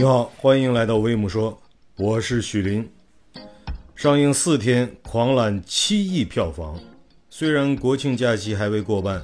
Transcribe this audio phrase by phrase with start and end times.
[0.00, 1.60] 你好，欢迎来到威姆说，
[1.98, 2.88] 我是许林。
[3.94, 6.80] 上映四天，狂揽七亿票房。
[7.28, 9.22] 虽然国庆假期还未过半，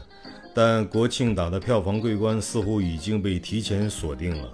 [0.55, 4.53] 但国庆档的票房桂冠似乎已经被提前锁定了。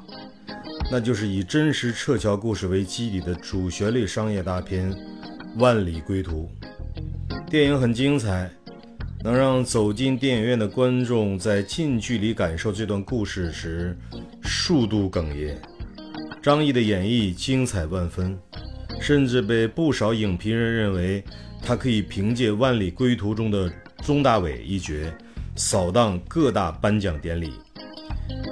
[0.93, 4.93] 那就是以真实撤侨故事为基底的主旋律商业大片
[5.57, 6.49] 《万里归途》。
[7.51, 8.49] 电影很精彩，
[9.25, 13.99] 能让走进电影院的观众在近距离感受这段故事时，
[14.41, 15.61] 数度哽咽。
[16.43, 18.37] 张译的演绎精彩万分，
[19.01, 21.23] 甚至被不少影评人认为
[21.63, 24.93] 他可以凭借《万里归途》中的钟大伟一角，
[25.55, 27.53] 扫荡各大颁奖典礼。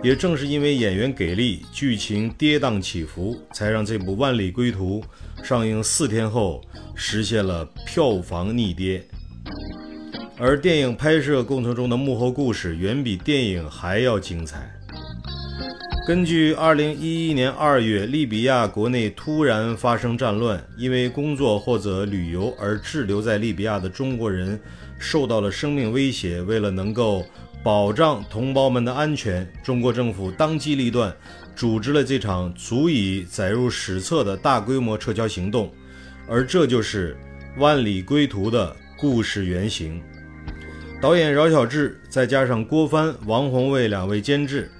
[0.05, 5.03] 也正是因为演员给力，剧情跌宕起伏，才让这部《万里归途》
[5.45, 6.63] 上映四天后
[6.95, 9.05] 实现了票房逆跌。
[10.39, 14.71] 而电影拍摄过程中的幕后故事，远比电影还要精彩。
[16.07, 24.59] 根据2011年2月利比亚国内突然发生战乱，因为工作或者旅游而滞留在利比亚的中国人
[24.99, 26.41] 受到了生命威胁。
[26.41, 27.25] 为了能够
[27.63, 31.15] 保障同胞们的安全，中国政府当机立断，
[31.55, 35.71] 组织了这场足以载入史册的大规模撤侨行动。
[36.27, 37.15] 而这就是
[37.61, 40.01] 《万里归途》的故事原型。
[41.01, 44.71] 导演饶晓志，再加上郭帆、王宏卫两位监制。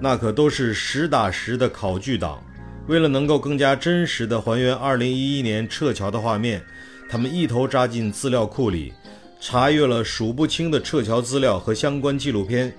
[0.00, 2.42] 那可都是实打实的考据党。
[2.86, 6.62] 为了能够更加真实地还原2011年撤侨的画面，
[7.10, 8.94] 他们一头扎进资料库里，
[9.40, 12.72] 查阅了数不清的撤侨资料和相关纪录片，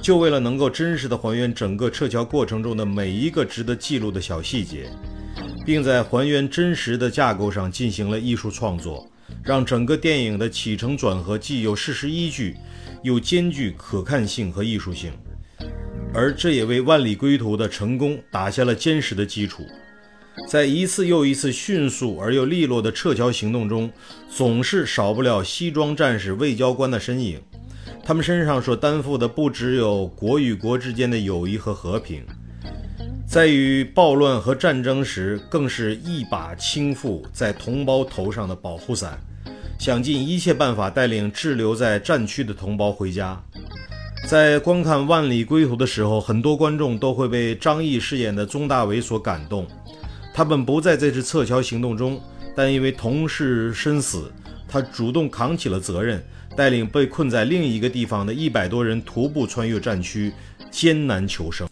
[0.00, 4.88] 就为了能够真实地还原整个撤侨过程中的每一个值得记录的小细节，
[5.64, 9.10] 并在还原真实的架构上进行了艺术创作，
[9.42, 12.54] 让整个电影的起承转合既有事实依据，
[13.02, 15.12] 又兼具可看性和艺术性。
[16.16, 19.66] 而这也为《万里归途》的成功打下了坚实的基础。
[20.48, 23.90] 在一次又一次迅速而又利落的撤侨行动中，
[24.30, 27.38] 总是少不了西装战士、外交官的身影。
[28.02, 32.24] 他们身上所担负的不只有国与国之间的友谊和和平，
[33.28, 39.18] 在与暴乱和战争时，更是一把倾覆在同胞头上的保护伞，
[39.78, 43.38] 想尽一切办法带领滞留在战区的同胞回家。
[44.26, 49.64] 在观看《万里归途》的时候，很多观众都会被张译饰演的宗大伟所感动。
[50.34, 52.20] 他本不在这次撤侨行动中，
[52.56, 54.32] 但因为同事身死，
[54.66, 56.20] 他主动扛起了责任，
[56.56, 60.32] 带领被困在另一个地方的一百多人徒步穿越战区，
[60.72, 61.68] 艰难求生。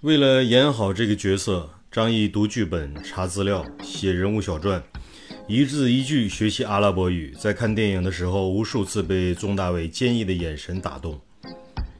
[0.00, 4.82] 为了演好这个角色，张译读剧本、查资料、写人物小传，
[5.46, 7.32] 一字一句学习阿拉伯语。
[7.38, 11.20] 在看电影的时候，无数次被宗大伟坚毅的眼神打动。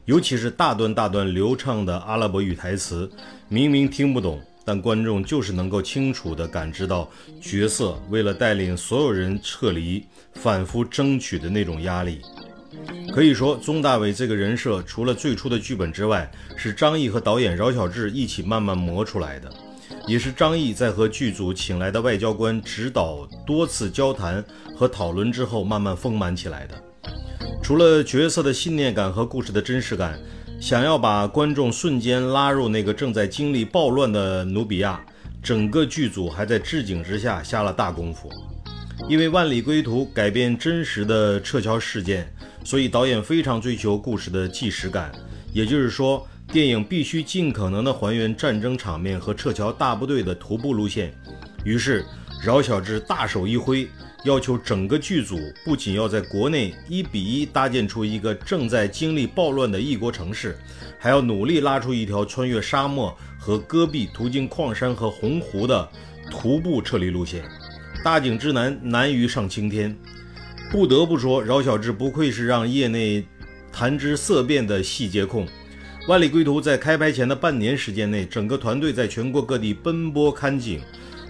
[0.05, 3.09] 尤其是大段大段流畅的阿拉伯语台词，
[3.49, 7.09] 明明听不懂，但观众就是能够清楚地感知到
[7.41, 10.05] 角色为了带领所有人撤离，
[10.35, 12.21] 反复争取的那种压力。
[13.11, 19.51] 可以说，宗大伟这个人设，除了最初的剧本之外，是张译和导演饶晓志一起慢慢磨出来的，
[20.05, 24.43] 也是张译在和剧组请来的外交官指导多次交谈
[24.75, 26.79] 和讨论之后，慢慢丰满起来的。
[27.65, 30.19] 除了角色的信念感和故事的真实感，
[30.61, 35.03] 想要把观众瞬间拉入那个正在经历暴乱的努比亚，
[35.41, 38.29] 整个剧组还在置景之下下了大功夫。
[39.09, 42.31] 因为《万里归途》改编真实的撤侨事件，
[42.63, 45.11] 所以导演非常追求故事的纪实感，
[45.51, 46.23] 也就是说，
[46.53, 51.11] 电影必须尽可能的还原战争场面和撤侨大部队的徒步路线。
[51.63, 52.05] 于是，
[52.43, 53.89] 饶晓志大手一挥。
[54.25, 60.57] 要求整个剧组不仅要在国内一比一搭建出一个正在经历暴乱的异国城市，
[60.97, 65.87] 还要努力拉出一条穿越沙漠和戈壁、途经矿山和洪湖的
[66.31, 67.43] 徒步撤离路线。
[68.03, 69.95] 大景之难，难于上青天。
[70.71, 73.23] 不得不说，饶晓志不愧是让业内
[73.71, 75.45] 谈之色变的细节控。
[76.07, 80.81] 《万里归途》在开拍前的半年时间内，整个团队在全国各地奔波看景。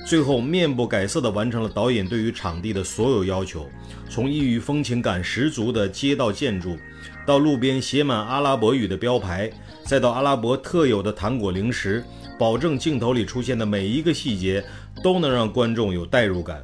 [0.06, 3.68] 最后面不改色地完成了导演对于场地的所有要求，
[4.07, 6.78] 从异域风情感十足的街道建筑，
[7.25, 9.52] 到路边写满阿拉伯语的标牌，
[9.84, 12.04] 再到阿拉伯特有的糖果零食，
[12.38, 14.63] 保证镜头里出现的每一个细节
[15.04, 16.63] 都能让观众有代入感。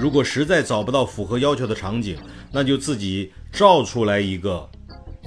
[0.00, 2.16] 如果实在找不到符合要求的场景，
[2.50, 4.66] 那就自己照出来一个。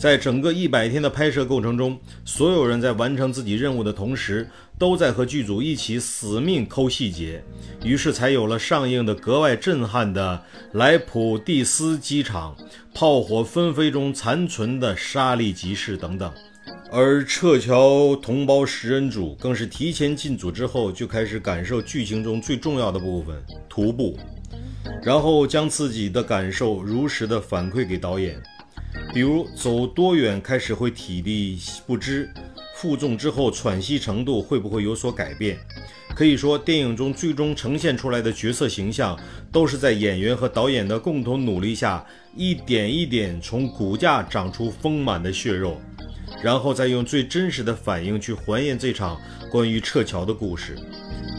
[0.02, 1.96] 在整个一百天的拍摄过程中，
[2.26, 4.50] 所有人在完成自己任务的同时，
[4.80, 7.44] 都在和剧组一起死命抠细节，
[7.84, 12.58] 于是才有了上映的格外震撼的莱普蒂斯机场
[12.96, 16.34] 炮火纷飞中残存的沙利集市等等。
[16.92, 23.40] 而撤侨同胞食人族更是提前进组之后就开始感受剧情中最重要的部分——
[23.70, 24.18] 徒步，
[25.04, 28.42] 然后将自己的感受如实的反馈给导演。
[29.14, 32.30] 比如走多远开始会体力不支，
[32.76, 35.58] 负重之后喘息程度会不会有所改变？
[36.16, 39.18] 可以说，电影中最终呈现出来的角色形象，
[39.52, 42.06] 都是在演员和导演的共同努力下，
[42.36, 45.80] 一点一点从骨架长出丰满的血肉。
[46.42, 49.20] 然后再用最真实的反应去还原这场
[49.52, 50.76] 关于撤侨的故事，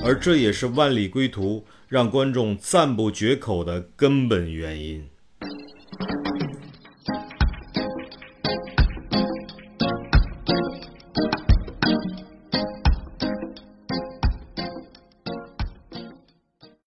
[0.04, 5.02] 而这也是《万里归途》让观众赞不绝口的根本原因。